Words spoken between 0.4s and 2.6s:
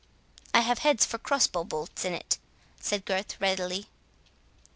"I have heads for cross bow bolts in it,"